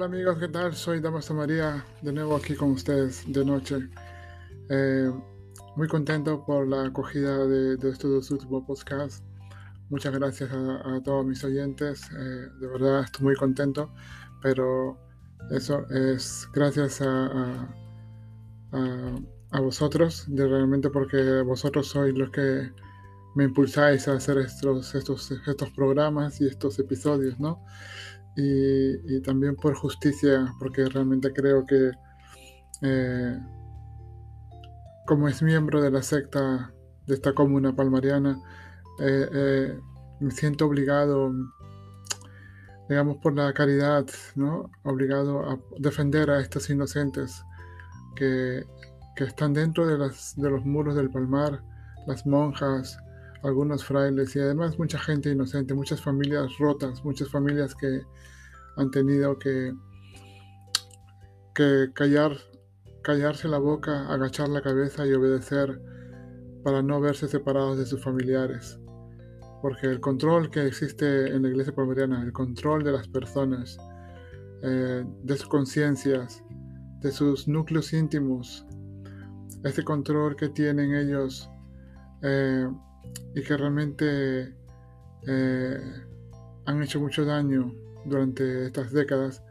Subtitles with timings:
[0.00, 0.74] Hola amigos, ¿qué tal?
[0.74, 3.76] Soy Damaso María, de nuevo aquí con ustedes de noche.
[4.70, 5.12] Eh,
[5.76, 9.22] muy contento por la acogida de, estos dos últimos podcasts.
[9.90, 12.10] Muchas gracias a, todos mis oyentes.
[12.12, 13.92] Eh, de verdad estoy muy contento,
[14.40, 14.98] pero
[15.50, 17.68] eso es gracias a,
[18.72, 22.72] a, vosotros, de realmente porque vosotros sois los que
[23.34, 27.62] me impulsáis a hacer estos, estos, estos programas y estos episodios, ¿no?
[28.42, 31.90] Y, también por justicia, porque realmente creo que
[32.82, 33.38] eh,
[35.06, 36.72] como es miembro de la secta
[37.06, 38.40] de esta comuna palmariana,
[39.00, 39.80] eh, eh,
[40.20, 41.32] me siento obligado,
[42.88, 44.70] digamos, por la caridad, ¿no?
[44.84, 47.42] Obligado a defender a estos inocentes
[48.14, 48.64] que,
[49.16, 51.62] que están dentro de, las, de los muros del palmar,
[52.06, 52.98] las monjas,
[53.42, 58.02] algunos frailes y además mucha gente inocente, muchas familias rotas, muchas familias que
[58.76, 59.72] han tenido que,
[61.54, 62.36] que callar,
[63.02, 65.80] callarse la boca, agachar la cabeza y obedecer
[66.62, 68.78] para no verse separados de sus familiares.
[69.62, 73.78] Porque el control que existe en la iglesia palmariana, el control de las personas,
[74.62, 76.42] eh, de sus conciencias,
[77.00, 78.66] de sus núcleos íntimos,
[79.64, 81.50] ese control que tienen ellos
[82.22, 82.68] eh,
[83.34, 84.54] y que realmente
[85.26, 86.04] eh,
[86.66, 89.42] han hecho mucho daño durante estas décadas,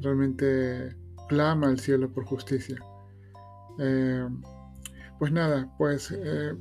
[0.00, 0.96] realmente
[1.28, 2.76] clama al cielo por justicia.
[3.78, 4.28] Eh,
[5.18, 6.54] pues nada, pues eh,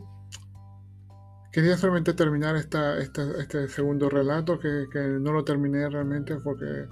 [1.51, 4.87] quería solamente terminar esta, este segundo relato, que,
[5.19, 6.87] no lo terminé realmente porque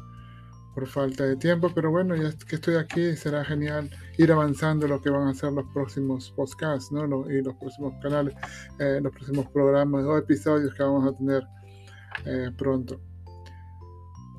[0.74, 5.02] por falta de tiempo, pero bueno, ya que estoy aquí, será genial ir avanzando lo
[5.02, 7.06] que van a ser los próximos podcasts, ¿no?
[7.30, 8.34] y los próximos canales,
[8.80, 11.44] eh, los próximos programas o episodios que vamos a tener
[12.58, 13.00] pronto.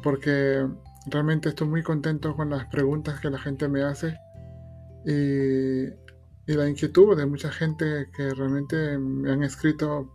[0.02, 0.66] Porque
[1.06, 4.18] realmente estoy muy contento con las preguntas que la gente me hace
[5.04, 6.02] y,
[6.46, 10.12] la inquietud de mucha gente que realmente me han escrito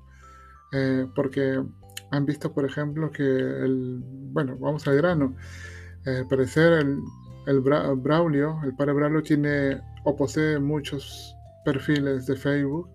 [0.71, 1.63] eh, porque
[2.11, 5.76] han visto, por ejemplo, que el, bueno, vamos al grano, eh,
[6.07, 7.03] al parecer el,
[7.47, 11.35] el Braulio, el padre Braulio tiene o posee muchos
[11.65, 12.89] perfiles de Facebook,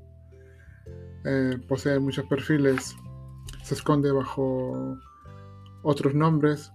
[1.25, 2.97] eh, posee muchos perfiles,
[3.63, 4.97] se esconde bajo
[5.83, 6.73] otros nombres,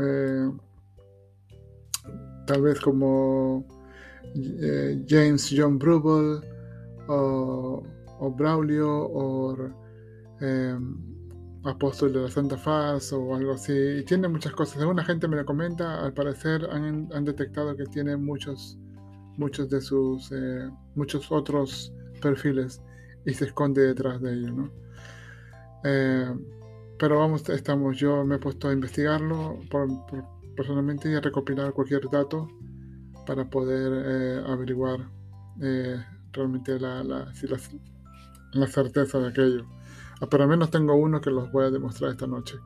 [0.00, 0.50] eh,
[2.46, 3.66] tal vez como
[4.34, 6.40] eh, James John Brubble
[7.08, 7.82] o,
[8.36, 9.56] Braulio o
[11.68, 13.72] Apóstol de la Santa Faz o algo así.
[13.72, 14.80] Y tiene muchas cosas.
[14.80, 18.78] Alguna gente me lo comenta, al parecer han, detectado que tiene muchos,
[19.36, 22.82] muchos de sus, eh, muchos otros perfiles
[23.26, 24.72] y se esconde detrás de ellos, ¿no?
[26.98, 29.60] Pero vamos, estamos, yo me he puesto a investigarlo
[30.56, 32.48] personalmente y a recopilar cualquier dato
[33.24, 35.08] para poder eh, averiguar
[35.62, 35.96] eh,
[36.32, 37.32] realmente la, la,
[38.52, 39.64] la, certeza de aquello.
[40.20, 42.58] Ah, pero al menos tengo uno que los voy a demostrar esta noche.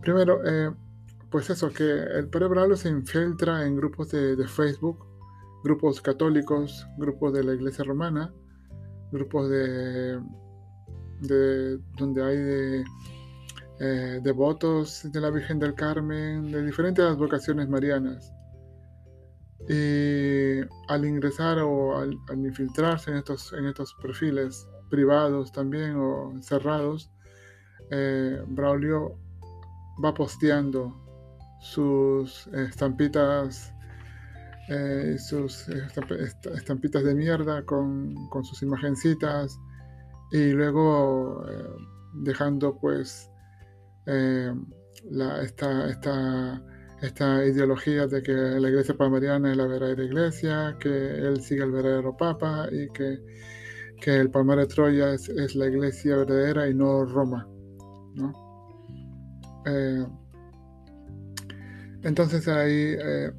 [0.00, 0.70] Primero, eh,
[1.30, 5.06] pues eso, que el cerebral se infiltra en grupos de, Facebook,
[5.62, 8.32] grupos católicos, grupos de la iglesia romana,
[9.10, 10.20] grupos de,
[11.20, 12.84] de donde hay de
[13.80, 18.32] eh, devotos de la Virgen del Carmen, de diferentes vocaciones marianas.
[19.68, 27.10] Y al ingresar o al, infiltrarse en estos, en estos perfiles privados también o cerrados,
[27.90, 29.18] eh, Braulio
[30.04, 30.94] va posteando
[31.60, 33.74] sus estampitas,
[34.68, 35.68] eh, sus
[36.54, 39.58] estampitas de mierda con, con sus imagencitas
[40.30, 41.44] y luego
[42.14, 43.28] dejando pues
[44.06, 44.54] eh,
[45.42, 46.62] esta, esta,
[47.02, 51.72] esta, ideología de que la iglesia palmariana es la verdadera iglesia, que él sigue el
[51.72, 53.18] verdadero papa y que,
[54.00, 57.48] que el Palmar de Troya es, es, la iglesia verdadera y no Roma.
[58.14, 58.32] ¿no?
[59.66, 60.06] Eh,
[62.02, 63.32] entonces ahí, eh,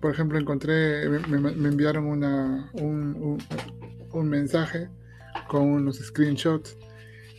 [0.00, 3.38] por ejemplo, encontré, me, enviaron un,
[4.12, 4.88] un, mensaje
[5.48, 6.76] con unos screenshots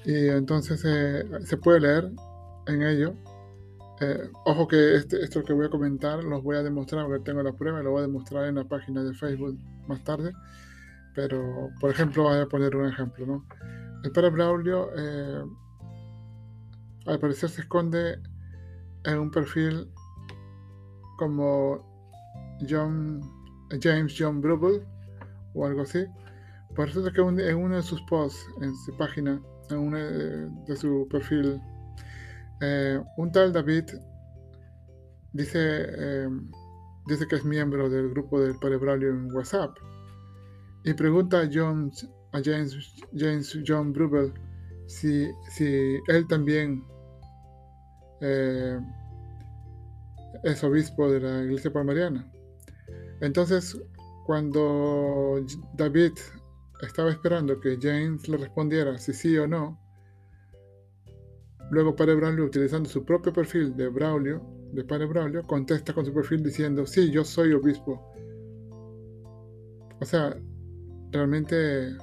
[0.06, 2.12] y entonces se puede leer
[2.68, 3.13] en ello.
[4.01, 7.44] Eh, ojo que este, esto que voy a comentar los voy a demostrar porque tengo
[7.44, 9.57] la prueba y lo voy a demostrar en la página de Facebook
[9.88, 10.31] más tarde.
[11.19, 13.25] Pero, por ejemplo, voy a poner un ejemplo.
[13.25, 13.45] ¿no?
[14.06, 15.44] El padre Braulio, eh,
[17.07, 18.18] al parecer, se esconde
[19.04, 19.92] en un perfil
[21.18, 21.86] como
[22.69, 23.19] John,
[23.81, 24.81] James John Brubble
[25.56, 26.06] o algo así.
[26.74, 30.77] Por eso es que en uno de sus posts en su página, en uno de
[30.77, 31.62] su perfil
[32.62, 33.89] eh, un tal David
[35.33, 36.50] dice, em,
[37.07, 39.75] dice que es miembro del grupo del Padre Braulio en WhatsApp
[40.89, 41.91] y pregunta a, John,
[42.31, 44.33] a James, James John Brubel
[44.88, 46.83] si, si él también
[48.21, 48.80] eh,
[50.44, 52.27] es obispo de la iglesia palmariana.
[53.21, 53.80] Entonces,
[54.25, 55.45] cuando
[55.75, 56.13] David
[56.81, 59.80] estaba esperando que James le respondiera si sí o no,
[61.69, 64.41] luego Padre Braulio, utilizando su propio perfil de Braulio,
[64.71, 68.12] de Padre Braulio, contesta con su perfil diciendo, sí, yo soy obispo.
[70.01, 70.36] O sea,
[71.12, 71.96] realmente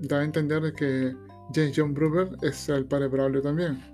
[0.00, 1.14] da a entender que
[1.54, 3.92] James John Bruber es el Padre Braulio también.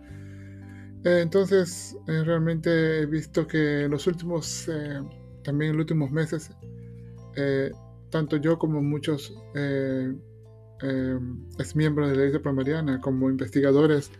[1.04, 5.00] Eh, entonces, eh, realmente he visto que en los últimos, eh,
[5.44, 6.50] también los últimos meses,
[8.10, 9.32] tanto yo como muchos
[11.58, 14.10] ex miembros de la Iglesia Palmariana, como investigadores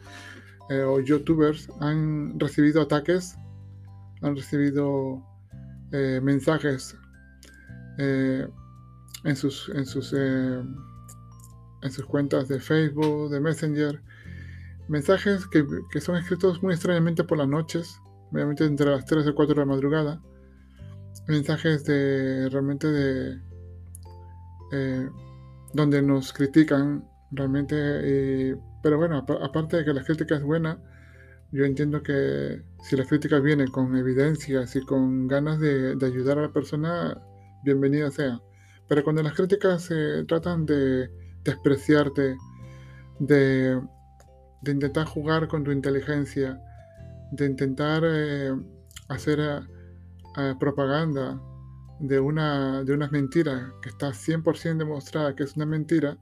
[0.70, 3.36] o youtubers, han recibido ataques,
[4.22, 5.20] han recibido
[5.90, 6.96] mensajes
[9.24, 10.76] en sus, en sus, en
[11.90, 14.00] sus cuentas de Facebook, de Messenger,
[14.88, 18.00] Mensajes que, son escritos muy extrañamente por las noches,
[18.32, 20.20] obviamente entre las 3 y 4 de la madrugada.
[21.28, 23.38] Mensajes de realmente de...
[24.72, 25.08] Eh,
[25.74, 28.56] donde nos critican realmente.
[28.82, 30.80] pero bueno, aparte de que la crítica es buena,
[31.52, 36.38] yo entiendo que si la crítica viene con evidencias y con ganas de, de ayudar
[36.38, 37.20] a la persona,
[37.62, 38.40] bienvenida sea.
[38.88, 41.10] Pero cuando las críticas se tratan de
[41.44, 42.36] despreciarte,
[43.18, 43.80] de
[44.60, 46.60] de intentar jugar con tu inteligencia,
[47.32, 48.52] de intentar eh,
[49.08, 49.60] hacer eh,
[50.36, 51.40] eh, propaganda
[52.00, 56.16] de una, de unas mentiras que está 100% demostrada que es una mentira,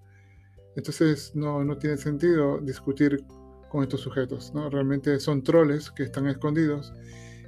[0.74, 3.24] entonces no, no, tiene sentido discutir
[3.70, 4.52] con estos sujetos.
[4.54, 4.68] ¿no?
[4.68, 6.92] Realmente son troles que están escondidos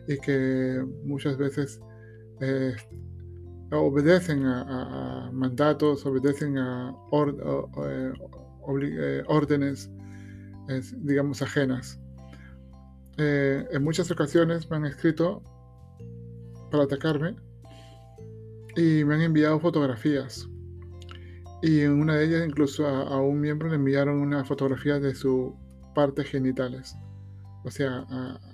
[0.06, 1.80] y que muchas veces
[3.70, 6.94] obedecen a, mandatos, obedecen a
[9.26, 9.90] órdenes
[10.96, 11.98] digamos, ajenas.
[13.16, 15.42] Eh, en muchas ocasiones me han escrito
[16.70, 17.34] para atacarme
[18.76, 20.48] y me han enviado fotografías.
[21.62, 25.52] Y en una de ellas incluso a, un miembro le enviaron una fotografía de sus
[25.94, 26.94] partes genitales.
[27.64, 28.06] O sea,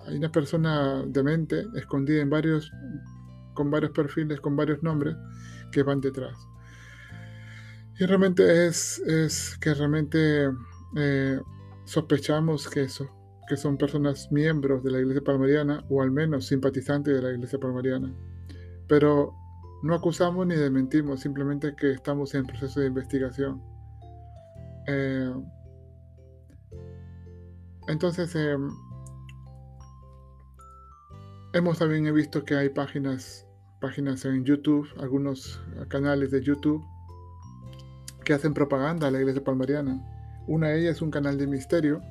[0.07, 2.73] hay una persona demente escondida en varios,
[3.55, 5.17] con varios perfiles, con varios nombres
[5.73, 6.37] que van detrás.
[7.99, 10.51] Y realmente es, es que realmente
[10.97, 11.41] eh,
[11.85, 13.09] sospechamos que, eso,
[13.49, 17.59] que son personas miembros de la Iglesia Palmariana o al menos simpatizantes de la Iglesia
[17.59, 18.13] Palmariana.
[18.89, 19.33] Pero
[19.83, 23.63] no acusamos ni desmentimos, simplemente que estamos en proceso de investigación.
[24.87, 25.33] Eh,
[27.89, 28.57] entonces, eh,
[31.55, 33.47] hemos también visto que hay páginas,
[33.81, 36.85] páginas en YouTube, algunos canales de YouTube
[38.25, 40.03] que hacen propaganda a la Iglesia Palmariana.
[40.49, 42.03] Una de ellas es un canal de misterio,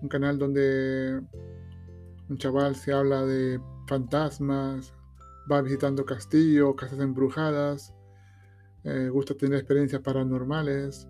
[0.00, 1.20] un canal donde
[2.28, 4.94] un chaval se habla de fantasmas,
[5.50, 7.92] va visitando castillos, casas embrujadas,
[8.84, 11.08] eh, gusta tener experiencias paranormales,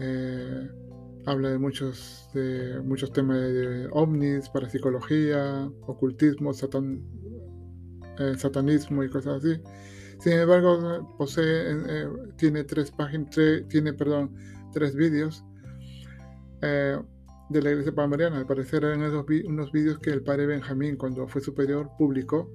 [0.00, 0.68] eh,
[1.26, 2.28] habla de muchos,
[2.84, 9.60] muchos temas de ovnis, parapsicología, ocultismo, eh, satanismo y cosas así.
[10.20, 12.06] Sin embargo, posee,
[12.36, 13.36] tiene tres páginas,
[13.68, 14.34] tiene, perdón,
[14.72, 15.44] tres vídeos
[16.62, 16.98] eh,
[17.48, 18.38] de la iglesia palmariana.
[18.38, 22.50] Al parecer eran esos unos vídeos que el padre Benjamín, cuando fue superior, publicó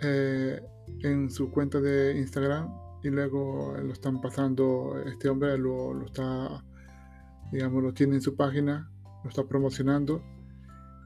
[0.00, 0.60] eh,
[1.02, 2.68] en su cuenta de Instagram
[3.02, 6.64] y luego lo están pasando, este hombre lo, está,
[7.52, 8.90] digamos, lo tiene en su página,
[9.22, 10.22] lo está promocionando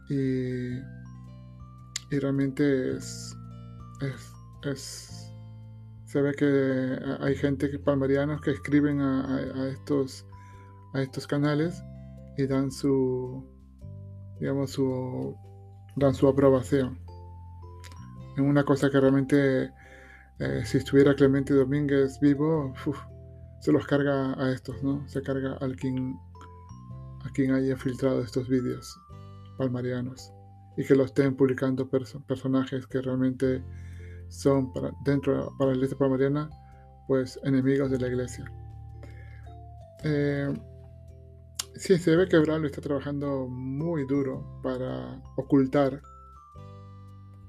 [0.09, 0.76] y,
[2.11, 3.37] y realmente es,
[4.00, 5.33] es, es,
[6.05, 10.25] se ve que hay gente que, palmarianos que escriben a, estos,
[10.95, 11.83] a estos canales
[12.38, 13.45] y dan su,
[14.38, 15.37] digamos, su,
[15.97, 16.99] dan su aprobación.
[18.37, 19.73] En una cosa que realmente,
[20.38, 22.73] eh, si estuviera Clemente Domínguez vivo,
[23.61, 25.09] se los carga a estos, ¿no?
[25.09, 26.17] Se carga al quien,
[27.26, 28.99] a quien haya filtrado estos vídeos
[29.59, 30.33] palmarianos
[30.76, 33.62] y que lo estén publicando personajes que realmente
[34.28, 34.73] son
[35.04, 36.50] dentro para la iglesia palmariana,
[37.09, 38.45] pues enemigos de la iglesia.
[40.04, 40.52] Eh,
[41.78, 46.00] Sí, se ve que Braulio está trabajando muy duro para ocultar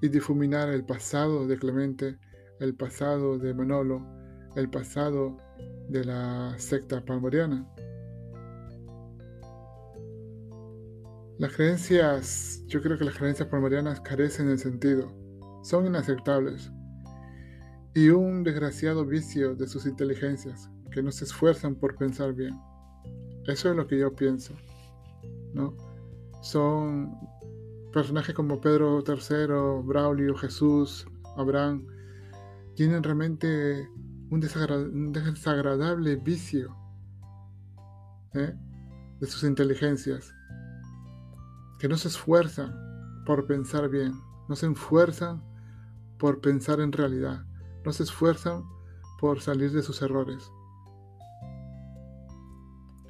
[0.01, 2.17] y difuminar el pasado de Clemente,
[2.60, 4.05] el pasado de Manolo,
[4.57, 5.38] el pasado
[5.88, 7.65] de la secta palmariana.
[11.39, 15.13] Las creencias, yo creo que las creencias palmarianas carecen de sentido.
[15.63, 16.72] son inaceptables.
[17.94, 22.58] Y un desgraciado vicio de sus inteligencias, que no se esfuerzan por pensar bien.
[23.46, 24.56] Eso es lo que yo pienso.
[25.53, 25.75] ¿no?
[26.41, 27.15] Son
[27.94, 31.86] personajes como Pedro III, Braulio, Jesús, Abraham,
[32.75, 33.88] tienen realmente
[34.29, 36.75] un, desagradable vicio
[38.34, 38.53] ¿eh?
[39.20, 40.34] de sus inteligencias,
[41.79, 42.74] que no se esfuerzan
[43.25, 44.13] por pensar bien,
[44.48, 45.43] no se esfuerzan
[46.17, 47.46] por pensar en realidad,
[47.86, 48.63] no se esfuerzan
[49.19, 50.51] por salir de sus errores.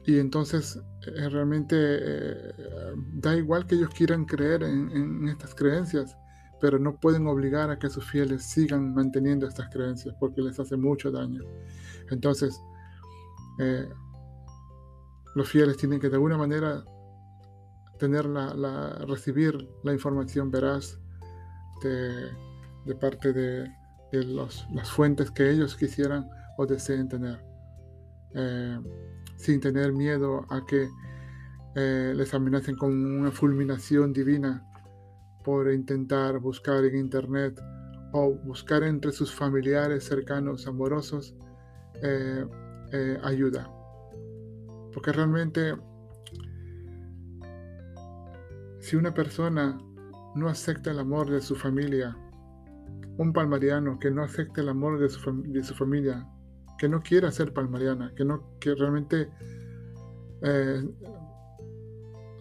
[0.05, 2.53] Y entonces eh, realmente eh,
[3.13, 6.17] da igual que ellos quieran creer en, estas creencias,
[6.62, 10.77] pero no pueden obligar a que sus fieles sigan manteniendo estas creencias porque les hace
[10.77, 11.43] mucho daño.
[12.09, 12.57] Entonces,
[13.59, 13.88] eh,
[15.36, 16.86] los fieles tienen que de alguna manera
[17.98, 21.00] tener la, recibir la información veraz
[21.84, 23.70] de, parte de,
[24.12, 27.46] las fuentes que ellos quisieran o deseen tener
[29.38, 30.89] sin tener miedo a que
[31.75, 34.66] eh, les amenacen con una fulminación divina
[35.44, 37.62] por intentar buscar en internet
[38.13, 41.36] o buscar entre sus familiares cercanos, amorosos,
[42.01, 42.46] eh,
[42.92, 43.70] eh, ayuda.
[44.94, 45.75] Porque realmente,
[48.88, 49.77] si una persona
[50.36, 52.17] no acepta el amor de su familia,
[53.17, 56.25] un palmariano que no acepta el amor de su, de su familia,
[56.77, 59.29] que no quiera ser palmariana, que, no, que realmente
[60.41, 60.88] eh,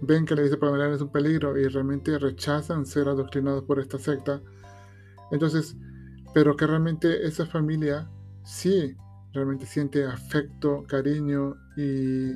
[0.03, 3.99] ven que la iglesia palmariana es un peligro y realmente rechazan ser adoctrinados por esta
[3.99, 4.41] secta.
[5.33, 5.76] Entonces,
[6.33, 8.09] pero que realmente esa familia
[8.45, 8.97] sí
[9.33, 12.31] realmente siente afecto, cariño y,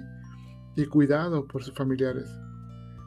[0.75, 2.29] y cuidado por sus familiares.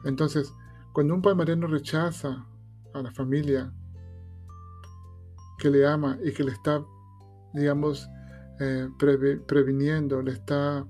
[0.06, 0.50] Entonces,
[0.94, 2.46] cuando un palmariano rechaza
[2.94, 3.70] a la familia
[5.58, 6.84] que le ama y que le está,
[7.52, 8.08] digamos,
[8.60, 8.88] eh,
[9.48, 10.86] previniendo, le está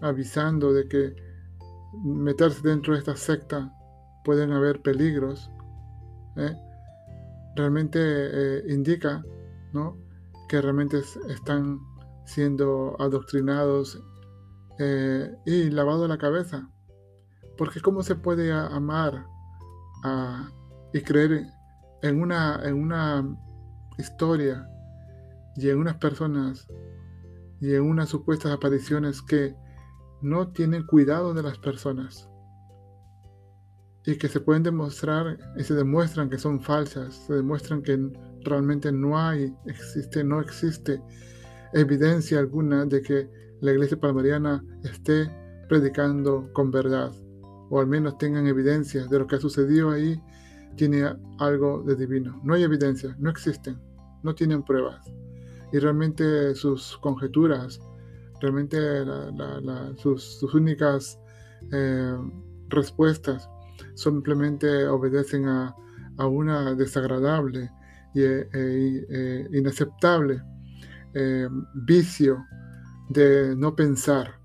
[0.00, 1.16] avisando de que
[2.04, 3.72] meterse dentro de esta secta
[4.24, 5.50] pueden haber peligros,
[6.36, 6.54] ¿eh?
[7.56, 9.24] realmente eh, indica
[9.72, 9.98] ¿no?
[10.48, 11.80] que realmente están
[12.24, 14.00] siendo adoctrinados
[15.44, 16.68] y lavado la cabeza.
[17.56, 19.26] Porque ¿cómo se puede amar
[20.92, 21.46] y creer
[22.02, 23.26] en una, en una
[23.98, 24.68] historia
[25.56, 26.66] y en unas personas
[27.60, 29.54] y en unas supuestas apariciones que
[30.20, 32.28] no tienen cuidado de las personas
[34.06, 37.98] y que se pueden demostrar y se demuestran que son falsas, se demuestran que
[38.44, 41.00] realmente no hay, existe, no existe
[41.72, 43.30] evidencia alguna de que
[43.60, 45.30] la iglesia palmariana esté
[45.68, 47.12] predicando con verdad,
[47.74, 50.22] o al menos tengan evidencia de lo que ha sucedido ahí,
[50.76, 52.40] tiene algo de divino.
[52.44, 53.80] No hay evidencia, no existen,
[54.22, 55.04] no tienen pruebas
[55.72, 57.80] y realmente sus conjeturas,
[58.40, 58.78] realmente
[59.96, 61.18] sus, únicas
[61.72, 62.16] eh,
[62.68, 63.48] respuestas
[63.94, 65.74] simplemente obedecen a,
[66.18, 67.72] una desagradable
[68.14, 70.40] y e, e, inaceptable
[71.12, 71.48] eh,
[71.86, 72.38] vicio
[73.08, 74.38] de no pensar,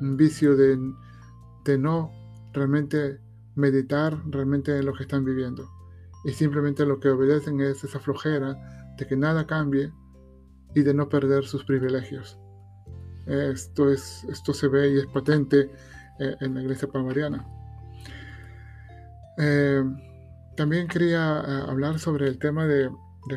[0.00, 0.76] un vicio de,
[1.64, 2.21] de no
[2.52, 3.20] realmente
[3.54, 5.68] meditar realmente en lo que están viviendo.
[6.24, 9.92] Y simplemente lo que obedecen es esa flojera de que nada cambie
[10.74, 12.38] y de no perder sus privilegios.
[13.26, 15.70] Esto, es, esto se ve y es patente
[16.18, 17.46] eh, en la iglesia palmariana.
[19.38, 19.82] Eh,
[20.56, 22.90] también quería eh, hablar sobre el tema de,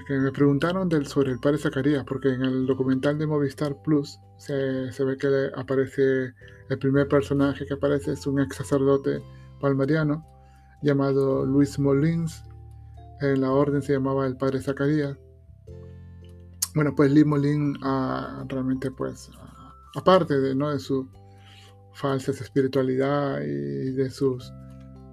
[0.08, 4.20] que me preguntaron del, sobre el padre Zacarías, porque en el documental de Movistar Plus
[4.38, 6.34] se, se, ve que aparece
[6.70, 9.22] el primer personaje que aparece es un ex sacerdote
[9.62, 10.26] palmariano
[10.82, 12.44] llamado Luis Molins.
[13.22, 15.18] En la orden se llamaba el padre Zacarías.
[16.74, 20.72] Bueno, pues Lee Molin ah, realmente pues ah, aparte de, ¿no?
[20.72, 21.08] de su
[21.94, 24.52] falsa espiritualidad y de sus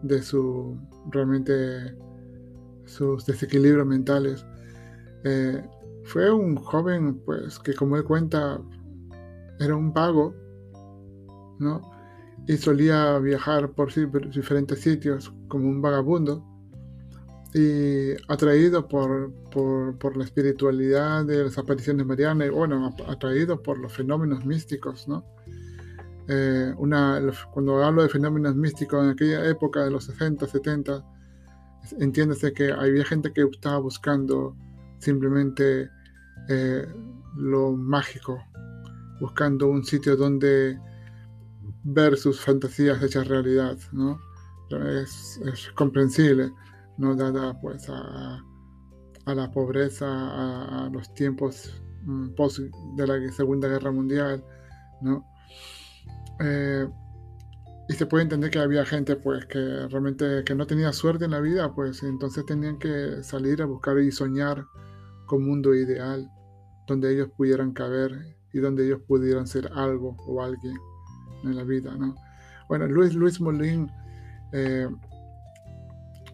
[0.03, 0.77] de su
[1.13, 1.97] realmente
[2.87, 4.45] sus desequilibrios mentales
[5.25, 5.63] eh,
[6.05, 8.61] fue un joven pues que como él cuenta
[9.61, 10.35] era un vago
[11.59, 11.93] no
[12.47, 13.93] y solía viajar por
[14.31, 16.45] diferentes sitios como un vagabundo
[17.55, 19.33] y atraído por,
[20.17, 25.25] la espiritualidad de las apariciones marianas, y bueno, atraído por los fenómenos místicos, ¿no?
[26.29, 26.75] Eh,
[27.53, 31.05] cuando hablo de fenómenos místicos en aquella época de los 60, 70,
[31.99, 34.57] entiéndase que había gente que estaba buscando
[35.03, 35.91] simplemente
[36.49, 36.87] eh,
[37.37, 38.39] lo mágico,
[39.21, 40.79] buscando un sitio donde
[41.85, 44.19] ver sus fantasías hechas realidad, ¿no?
[44.71, 45.39] Es,
[45.75, 46.51] comprensible
[46.97, 48.43] no dada pues a,
[49.27, 52.61] a la pobreza, a, los tiempos mm, post
[52.97, 54.43] de la Segunda Guerra Mundial,
[55.03, 55.27] ¿no?
[56.41, 56.89] Eh,
[57.89, 61.33] y se puede entender que había gente pues que realmente que no tenía suerte en
[61.33, 64.65] la vida, pues entonces tenían que salir a buscar y soñar
[65.27, 66.31] con un mundo ideal
[66.87, 70.77] donde ellos pudieran caber y donde ellos pudieran ser algo o alguien
[71.45, 72.15] en la vida, ¿no?
[72.69, 73.91] Bueno, Luis, Luis Molín,
[74.53, 74.89] eh,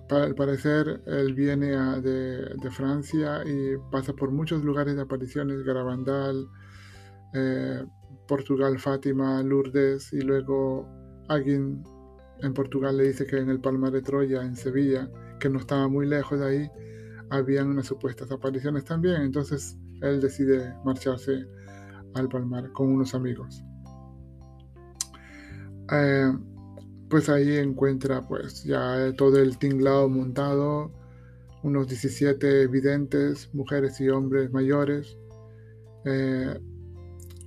[0.09, 1.68] para, al parecer, él viene
[2.00, 6.47] de, Francia y pasa por muchos lugares de apariciones, Garabandal,
[7.35, 7.85] eh,
[8.26, 10.87] Portugal, Fátima, Lourdes, y luego
[11.28, 11.83] alguien
[12.40, 15.88] en Portugal le dice que en el Palmar de Troya, en Sevilla, que no estaba
[15.88, 16.71] muy lejos de ahí,
[17.30, 19.23] habían unas supuestas apariciones también.
[19.23, 21.44] Entonces él decide marcharse
[22.14, 23.62] al Palmar con unos amigos.
[25.92, 26.32] Eh,
[27.08, 30.92] pues ahí encuentra pues ya todo el tinglado montado,
[31.62, 35.16] unos 17 videntes, mujeres y hombres mayores,
[36.04, 36.58] eh,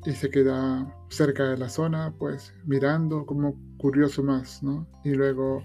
[0.06, 4.88] y se queda cerca de la zona, pues mirando como curioso más, ¿no?
[5.04, 5.64] Y luego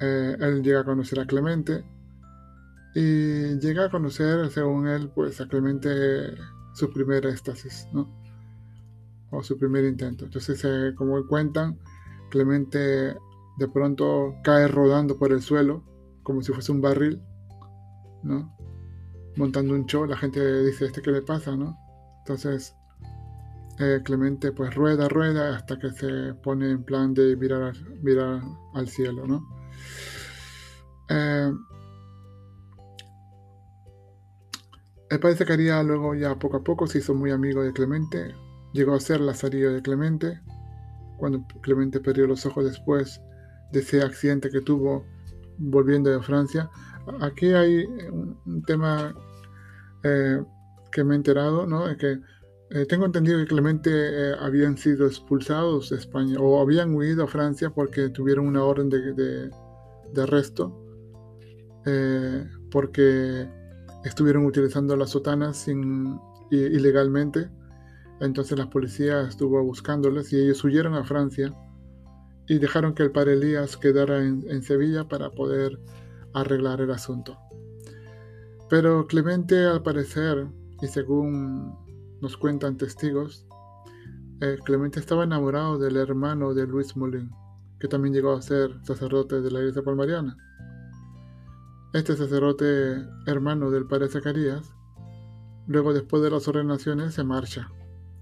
[0.00, 1.84] eh, él llega a conocer a Clemente
[2.94, 5.88] y llega a conocer, según él, pues a Clemente
[6.74, 8.08] su primera éxtasis, ¿no?
[9.30, 10.24] O su primer intento.
[10.24, 11.78] Entonces, eh, como cuentan,
[12.30, 12.78] Clemente
[13.58, 15.84] de pronto cae rodando por el suelo,
[16.22, 17.20] como si fuese un barril,
[18.22, 18.56] ¿no?
[19.36, 21.76] Montando un show, la gente dice, ¿este qué le pasa, no?
[22.20, 22.74] Entonces,
[23.78, 28.42] eh, Clemente pues rueda, rueda hasta que se pone en plan de mirar, mirar
[28.74, 29.46] al cielo, ¿no?
[31.08, 31.52] Eh,
[35.10, 38.34] el padre Zacarías luego ya poco a poco se hizo muy amigo de Clemente,
[38.72, 40.40] llegó a ser lazarillo de Clemente,
[41.18, 43.20] cuando Clemente perdió los ojos después
[43.72, 45.04] de ese accidente que tuvo
[45.58, 46.70] volviendo de Francia.
[47.20, 49.14] Aquí hay un, tema
[50.04, 50.42] eh,
[50.92, 51.84] que me he enterado, ¿no?
[51.96, 52.20] Que
[52.70, 57.28] eh, tengo entendido que Clemente eh, habían sido expulsados de España o habían huido a
[57.28, 60.76] Francia porque tuvieron una orden de, de, arresto,
[62.70, 63.48] porque
[64.04, 66.18] estuvieron utilizando las sotanas sin,
[66.50, 67.50] ilegalmente
[68.20, 71.54] entonces la policía estuvo buscándoles y ellos huyeron a Francia
[72.46, 75.80] y dejaron que el padre Elías quedara en, Sevilla para poder
[76.34, 77.38] arreglar el asunto.
[78.68, 80.46] Pero Clemente, al parecer,
[80.82, 81.74] y según
[82.20, 83.46] nos cuentan testigos,
[84.42, 87.30] eh, Clemente estaba enamorado del hermano de Luis Molín,
[87.78, 90.36] que también llegó a ser sacerdote de la iglesia palmariana.
[91.92, 94.72] Este sacerdote hermano del padre Zacarías,
[95.66, 97.68] luego después de las ordenaciones se marcha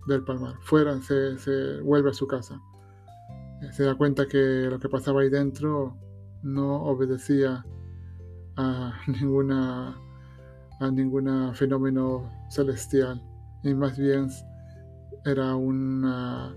[0.06, 0.54] del Palmar.
[0.62, 2.58] Fuera se, vuelve a su casa.
[3.60, 4.38] Eh, se da cuenta que
[4.70, 5.98] lo que pasaba ahí dentro
[6.42, 7.66] no obedecía
[8.56, 10.00] a ninguna
[10.80, 13.20] a ningún fenómeno celestial
[13.64, 14.28] y más bien
[15.26, 16.54] era una,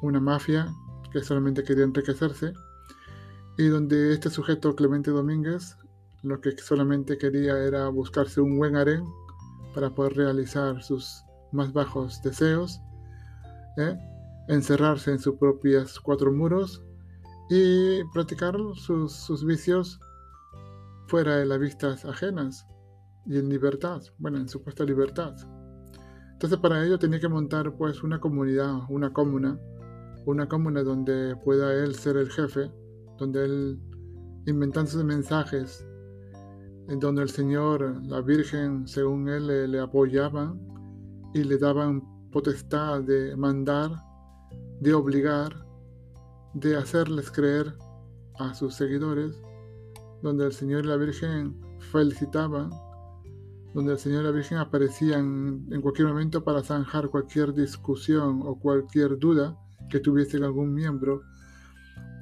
[0.00, 0.72] una mafia
[1.12, 2.54] que solamente quería enriquecerse
[3.58, 5.76] y donde este sujeto Clemente Domínguez
[6.22, 9.04] lo que solamente quería era buscarse un buen harén
[9.74, 12.80] para poder realizar sus más bajos deseos,
[13.78, 13.96] ¿eh?
[14.48, 16.82] encerrarse en sus propias cuatro muros
[17.48, 19.98] y practicar sus, vicios
[21.08, 22.66] fuera de las vistas ajenas
[23.26, 25.34] y en libertad, bueno, en supuesta libertad.
[26.32, 29.58] Entonces para ello tenía que montar pues una comunidad, una comuna,
[30.26, 32.70] una comuna donde pueda él ser el jefe,
[33.18, 33.80] donde él
[34.46, 35.86] inventando sus mensajes,
[36.90, 40.60] en donde el Señor, la Virgen, según él, le, apoyaban
[41.32, 43.92] y le daban potestad de mandar,
[44.80, 45.54] de obligar,
[46.54, 47.76] de hacerles creer
[48.40, 49.40] a sus seguidores,
[50.20, 51.56] donde el Señor y la Virgen
[51.92, 52.70] felicitaban,
[53.72, 58.58] donde el Señor y la Virgen aparecían en cualquier momento para zanjar cualquier discusión o
[58.58, 59.56] cualquier duda
[59.88, 61.22] que tuviese algún miembro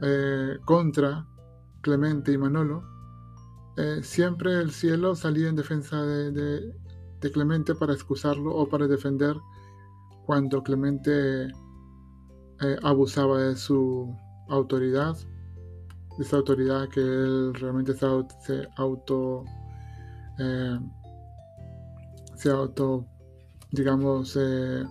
[0.03, 1.27] eh, contra
[1.81, 2.98] Clemente y Manolo,
[3.81, 6.75] eh, siempre el cielo salía en defensa de,
[7.33, 9.37] Clemente para excusarlo o para defender
[10.27, 14.13] cuando Clemente eh, abusaba de su
[14.49, 15.17] autoridad,
[16.17, 18.07] de esa autoridad que él realmente se,
[18.77, 19.45] auto,
[20.41, 20.79] eh,
[22.37, 23.07] se auto,
[23.71, 24.89] digamos, se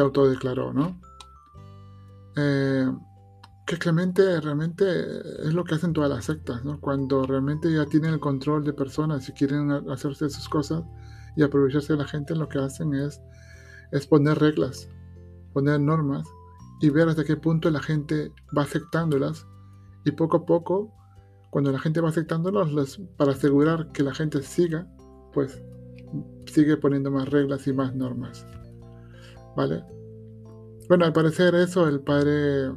[0.00, 0.98] autodeclaró, ¿no?
[3.70, 4.84] Que Clemente realmente
[5.44, 6.80] es lo que hacen todas las sectas, ¿no?
[6.80, 10.82] Cuando realmente ya tienen el control de personas y quieren hacerse sus cosas
[11.36, 13.20] y aprovecharse de la gente, lo que hacen es,
[13.92, 14.88] es poner reglas,
[15.52, 16.26] poner normas
[16.80, 19.46] y ver hasta qué punto la gente va aceptándolas
[20.04, 20.92] y poco a poco,
[21.50, 24.84] cuando la gente va aceptándolos, para asegurar que la gente siga,
[25.32, 25.62] pues
[26.46, 28.44] sigue poniendo más reglas y más normas.
[29.56, 29.84] ¿Vale?
[30.88, 32.72] Bueno, al parecer eso, el padre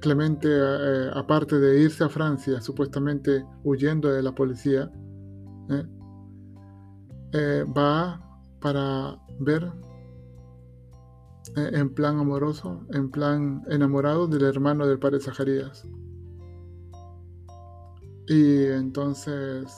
[0.00, 4.90] Clemente, eh, aparte de irse a Francia, supuestamente huyendo de la policía,
[5.70, 5.86] ¿eh?
[7.32, 8.20] Eh, va
[8.60, 9.70] para ver
[11.56, 15.84] en plan amoroso, en plan enamorado del hermano del padre Zacarías.
[18.28, 19.72] Y entonces,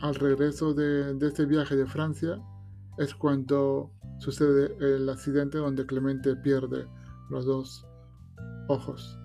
[0.00, 2.38] al regreso de este viaje de Francia,
[2.98, 6.86] es cuando sucede el accidente donde Clemente pierde
[7.30, 7.86] los dos
[8.68, 9.18] ojos.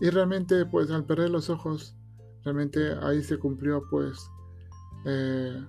[0.00, 1.96] Y realmente, pues al perder los ojos,
[2.44, 4.30] realmente ahí se cumplió, pues,
[5.06, 5.64] eh,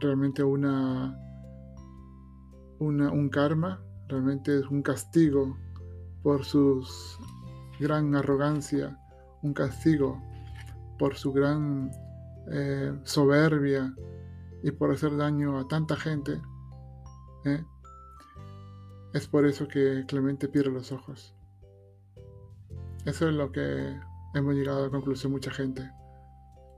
[0.00, 1.18] realmente una,
[2.78, 5.56] una, un karma, realmente es un castigo
[6.22, 6.86] por su
[7.80, 8.98] gran arrogancia,
[9.42, 10.22] un castigo
[10.98, 11.90] por su gran
[12.50, 13.94] eh, soberbia
[14.62, 16.40] y por hacer daño a tanta gente.
[17.44, 17.64] ¿eh?
[19.12, 21.34] Es por eso que Clemente pierde los ojos.
[23.06, 23.98] Eso es lo que
[24.34, 25.90] hemos llegado a la conclusión mucha gente.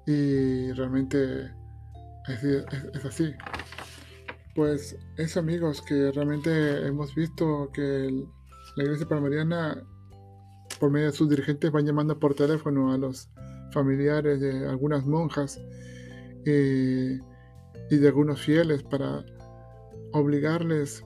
[0.06, 1.52] Y realmente
[2.28, 3.32] es, así.
[4.54, 8.24] Pues eso amigos, que realmente hemos visto que
[8.76, 9.82] la iglesia palmariana,
[10.80, 13.28] por medio de sus dirigentes, van llamando por teléfono a los
[13.72, 15.60] familiares de algunas monjas
[16.44, 17.18] y
[17.90, 19.24] de algunos fieles para
[20.12, 21.04] obligarles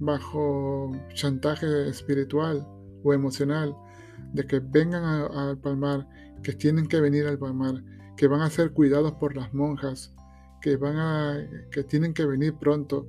[0.00, 2.66] bajo chantaje espiritual
[3.02, 3.74] o emocional
[4.32, 6.06] de que vengan al Palmar,
[6.42, 7.82] que tienen que venir al Palmar,
[8.16, 10.14] que van a ser cuidados por las monjas,
[10.60, 13.06] que, van a, que tienen que venir pronto.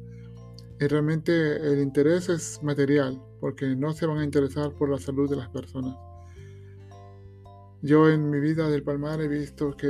[0.79, 5.29] Y realmente el interés es material, porque no se van a interesar por la salud
[5.29, 5.95] de las personas.
[7.81, 9.87] Yo en mi vida del Palmar he visto que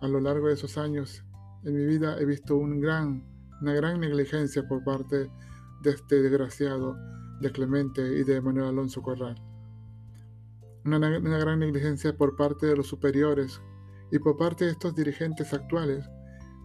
[0.00, 1.24] a lo largo de esos años,
[1.64, 5.30] en mi vida he visto una gran negligencia por parte
[5.82, 6.96] de este desgraciado
[7.40, 9.49] de Clemente y de Manuel Alonso Corral
[10.84, 13.60] una, gran negligencia por parte de los superiores
[14.10, 16.08] y por parte de estos dirigentes actuales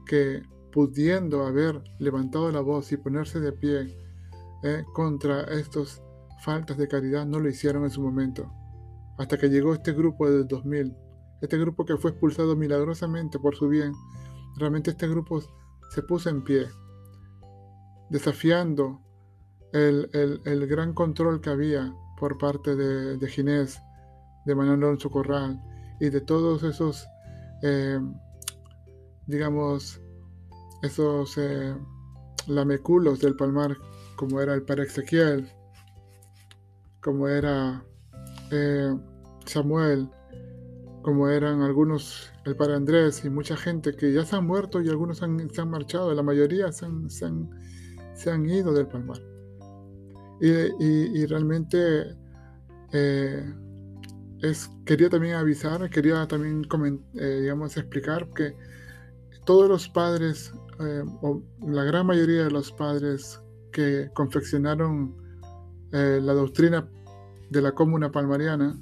[0.05, 3.97] que pudiendo haber levantado la voz y ponerse de pie
[4.63, 6.01] eh, contra estas
[6.41, 8.51] faltas de caridad no lo hicieron en su momento.
[9.17, 10.93] Hasta que llegó este grupo del 2000,
[11.41, 13.93] este grupo que fue expulsado milagrosamente por su bien,
[14.57, 15.41] realmente este grupo
[15.89, 16.67] se puso en pie,
[18.09, 19.01] desafiando
[19.71, 23.81] el, gran control que había por parte de, de Ginés
[24.45, 25.61] de Manuel Alonso Corral
[25.99, 27.07] y de todos esos,
[27.61, 27.99] eh,
[29.27, 30.01] digamos,
[30.81, 31.75] esos eh,
[32.47, 33.77] lameculos del Palmar,
[34.15, 35.49] como era el Padre Ezequiel,
[37.01, 37.83] como era
[38.51, 38.95] eh,
[39.45, 40.09] Samuel,
[41.01, 44.89] como eran algunos, el Padre Andrés y mucha gente que ya se han muerto y
[44.89, 47.25] algunos se han marchado, la mayoría se han, se
[48.31, 49.21] han, ido del Palmar.
[50.41, 52.17] Y, y realmente
[54.85, 56.67] quería también avisar, quería también
[57.13, 58.55] eh, digamos, explicar que
[59.45, 63.39] todos los padres, eh, o la gran mayoría de los padres
[63.71, 65.15] que confeccionaron
[65.91, 66.89] eh, la doctrina
[67.49, 68.75] de la comuna palmariana,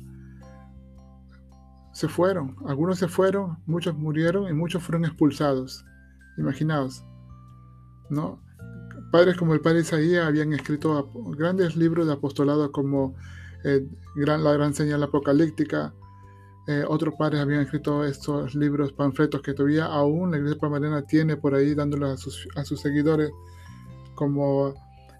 [1.93, 2.55] se fueron.
[2.65, 5.85] Algunos se fueron, muchos murieron y muchos fueron expulsados.
[6.37, 7.03] Imaginaos,
[8.09, 8.41] ¿no?
[9.11, 13.15] Padres como el padre Isaías habían escrito grandes libros de apostolado como
[13.63, 15.93] eh, gran, la gran señal apocalíptica.
[16.67, 21.36] Eh, otros padres habían escrito estos libros, panfletos que todavía aún la iglesia palmariana tiene
[21.36, 23.32] por ahí dándolos a sus, a sus seguidores,
[24.15, 24.73] como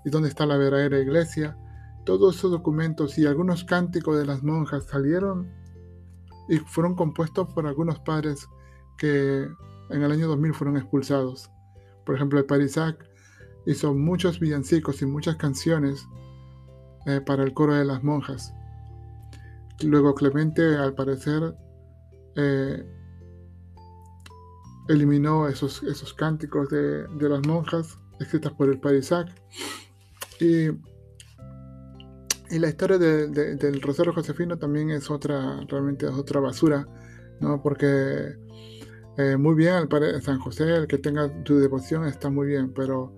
[0.06, 1.58] ¿y dónde está la verdadera iglesia?
[2.06, 5.52] Todos esos documentos y algunos cánticos de las monjas salieron
[6.48, 8.48] y fueron compuestos por algunos padres
[8.98, 9.48] que
[9.90, 11.50] en el año 2000 fueron expulsados.
[12.06, 13.06] Por ejemplo, el padre Isaac
[13.66, 16.08] hizo muchos villancicos y muchas canciones
[17.06, 18.54] eh, para el coro de las monjas.
[19.82, 21.56] Luego Clemente, al parecer,
[22.36, 22.86] eh,
[24.88, 29.30] eliminó esos, esos cánticos de, las monjas escritas por el padre Isaac.
[30.40, 30.68] Y,
[32.50, 36.88] y la historia del Rosario Josefino también es otra, realmente es otra basura,
[37.40, 37.62] ¿no?
[37.62, 38.36] Porque
[39.18, 42.74] eh, muy bien al padre San José, el que tenga tu devoción está muy bien,
[42.74, 43.14] pero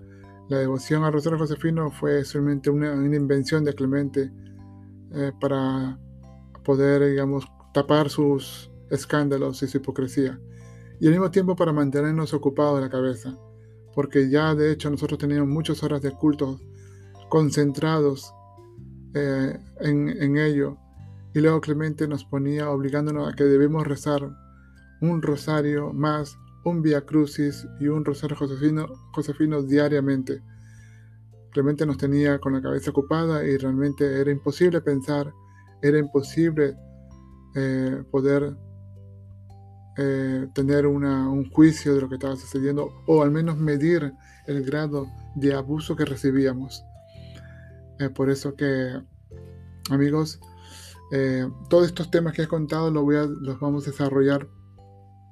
[0.48, 4.30] la devoción a Rosario Josefino fue solamente una, invención de Clemente
[5.12, 5.98] eh, para
[6.64, 10.40] poder, digamos, tapar sus escándalos y su hipocresía.
[11.00, 13.36] Y al mismo tiempo para mantenernos ocupados de la cabeza,
[13.94, 16.60] porque ya de hecho nosotros teníamos muchas horas de culto
[17.28, 18.32] concentrados
[19.14, 20.78] eh, en, en ello.
[21.34, 24.30] Y luego Clemente nos ponía obligándonos a que debemos rezar
[25.00, 30.42] un rosario más, un Via Crucis y un rosario Josefino, diariamente.
[31.52, 35.32] Realmente nos tenía con la cabeza ocupada y realmente era imposible pensar,
[35.80, 36.76] era imposible
[37.54, 38.56] eh, poder
[39.96, 44.12] eh, tener un juicio de lo que estaba sucediendo o al menos medir
[44.46, 46.84] el grado de abuso que recibíamos.
[48.14, 49.00] Por eso que,
[49.90, 50.38] amigos,
[51.12, 54.48] eh, todos estos temas que he contado los, voy a, los vamos a desarrollar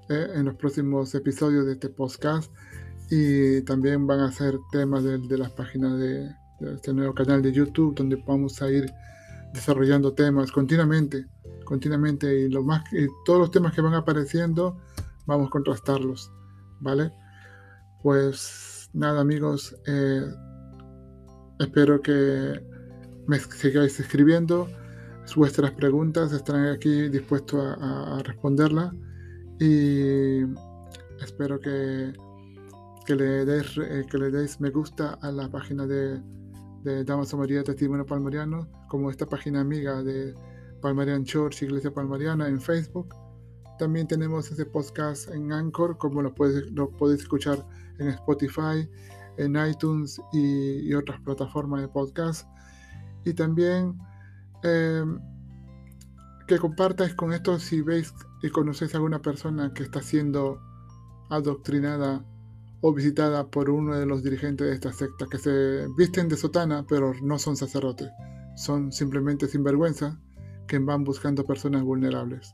[0.09, 2.53] eh, en los próximos episodios de este podcast.
[3.11, 7.53] Y también van a ser temas de, las páginas de, de, este nuevo canal de
[7.53, 8.91] YouTube donde vamos a ir
[9.53, 11.27] desarrollando temas continuamente
[11.65, 12.41] continuamente.
[12.41, 14.77] Y, lo más, y todos los temas que van apareciendo
[15.27, 16.31] vamos a contrastarlos,
[16.81, 17.11] ¿vale?
[18.03, 20.23] Pues nada amigos, eh,
[21.59, 22.63] espero que
[23.27, 24.69] me sigáis escribiendo,
[25.35, 28.93] vuestras preguntas estarán aquí dispuestos a, responderlas
[29.61, 30.43] y
[31.23, 32.13] espero que,
[33.07, 36.21] que, le deis, eh, que le deis me gusta a la página de,
[36.83, 40.35] de Damaso María Testimonio Palmariano, como esta página amiga de
[40.81, 43.15] Palmarian Church, Iglesia Palmariana en Facebook.
[43.79, 47.67] También tenemos ese podcast en Anchor, como lo puedes, lo podéis escuchar
[47.99, 48.89] en Spotify,
[49.39, 52.47] en iTunes y, otras plataformas de podcast.
[53.25, 53.99] Y también
[54.63, 55.19] em,
[56.47, 60.61] que compartáis con esto si veis y conocéis a alguna persona que está siendo
[61.31, 62.25] adoctrinada
[62.81, 66.85] o visitada por uno de los dirigentes de esta secta, que se visten de sotana,
[66.87, 68.11] pero no son sacerdotes,
[68.57, 70.21] son simplemente sinvergüenza
[70.67, 72.53] que van buscando personas vulnerables.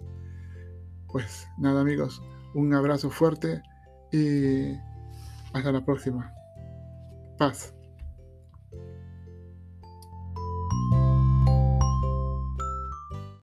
[1.09, 2.23] Pues nada amigos,
[2.55, 3.61] un abrazo fuerte
[4.13, 4.73] y
[5.53, 6.33] hasta la próxima.
[7.37, 7.75] Paz.